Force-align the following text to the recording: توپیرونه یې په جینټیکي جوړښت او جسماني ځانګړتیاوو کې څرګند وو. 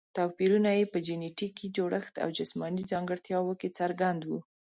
توپیرونه 0.17 0.71
یې 0.77 0.83
په 0.93 0.97
جینټیکي 1.05 1.67
جوړښت 1.77 2.15
او 2.23 2.29
جسماني 2.37 2.83
ځانګړتیاوو 2.91 3.59
کې 3.59 3.69
څرګند 3.79 4.21
وو. 4.29 4.39